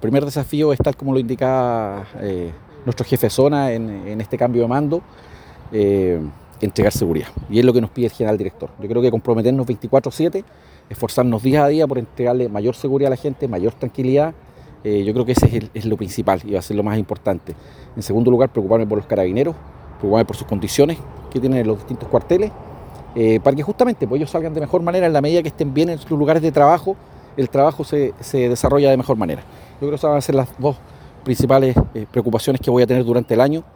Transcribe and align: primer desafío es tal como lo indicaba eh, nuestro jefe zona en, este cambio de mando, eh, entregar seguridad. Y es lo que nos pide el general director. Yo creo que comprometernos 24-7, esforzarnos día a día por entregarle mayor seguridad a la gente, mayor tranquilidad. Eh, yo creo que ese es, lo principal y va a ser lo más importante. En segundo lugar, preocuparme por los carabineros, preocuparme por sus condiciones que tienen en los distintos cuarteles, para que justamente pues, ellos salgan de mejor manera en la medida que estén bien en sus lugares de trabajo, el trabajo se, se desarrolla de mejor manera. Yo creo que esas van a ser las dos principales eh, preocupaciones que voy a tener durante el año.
primer 0.00 0.24
desafío 0.24 0.72
es 0.72 0.78
tal 0.78 0.96
como 0.96 1.12
lo 1.12 1.18
indicaba 1.18 2.06
eh, 2.20 2.50
nuestro 2.84 3.04
jefe 3.04 3.28
zona 3.28 3.72
en, 3.72 4.20
este 4.20 4.38
cambio 4.38 4.62
de 4.62 4.68
mando, 4.68 5.02
eh, 5.72 6.20
entregar 6.60 6.92
seguridad. 6.92 7.28
Y 7.50 7.58
es 7.58 7.64
lo 7.64 7.72
que 7.72 7.80
nos 7.80 7.90
pide 7.90 8.06
el 8.06 8.12
general 8.12 8.38
director. 8.38 8.70
Yo 8.80 8.88
creo 8.88 9.02
que 9.02 9.10
comprometernos 9.10 9.66
24-7, 9.66 10.42
esforzarnos 10.88 11.42
día 11.42 11.64
a 11.64 11.68
día 11.68 11.86
por 11.86 11.98
entregarle 11.98 12.48
mayor 12.48 12.74
seguridad 12.74 13.08
a 13.08 13.10
la 13.10 13.16
gente, 13.16 13.46
mayor 13.46 13.74
tranquilidad. 13.74 14.34
Eh, 14.82 15.04
yo 15.04 15.12
creo 15.12 15.26
que 15.26 15.32
ese 15.32 15.68
es, 15.74 15.84
lo 15.84 15.98
principal 15.98 16.40
y 16.44 16.52
va 16.52 16.60
a 16.60 16.62
ser 16.62 16.76
lo 16.76 16.82
más 16.82 16.98
importante. 16.98 17.54
En 17.94 18.02
segundo 18.02 18.30
lugar, 18.30 18.48
preocuparme 18.48 18.86
por 18.86 18.96
los 18.96 19.06
carabineros, 19.06 19.54
preocuparme 19.98 20.24
por 20.24 20.36
sus 20.36 20.46
condiciones 20.46 20.96
que 21.30 21.38
tienen 21.38 21.60
en 21.60 21.66
los 21.66 21.76
distintos 21.76 22.08
cuarteles, 22.08 22.50
para 23.42 23.56
que 23.56 23.62
justamente 23.62 24.06
pues, 24.06 24.20
ellos 24.20 24.30
salgan 24.30 24.54
de 24.54 24.60
mejor 24.60 24.82
manera 24.82 25.06
en 25.06 25.12
la 25.12 25.20
medida 25.20 25.42
que 25.42 25.48
estén 25.48 25.74
bien 25.74 25.90
en 25.90 25.98
sus 25.98 26.10
lugares 26.12 26.42
de 26.42 26.50
trabajo, 26.50 26.96
el 27.40 27.48
trabajo 27.48 27.84
se, 27.84 28.12
se 28.20 28.48
desarrolla 28.48 28.90
de 28.90 28.96
mejor 28.96 29.16
manera. 29.16 29.42
Yo 29.42 29.78
creo 29.78 29.90
que 29.90 29.96
esas 29.96 30.10
van 30.10 30.18
a 30.18 30.20
ser 30.20 30.34
las 30.34 30.48
dos 30.58 30.76
principales 31.24 31.76
eh, 31.94 32.06
preocupaciones 32.10 32.60
que 32.60 32.70
voy 32.70 32.82
a 32.82 32.86
tener 32.86 33.04
durante 33.04 33.34
el 33.34 33.40
año. 33.40 33.62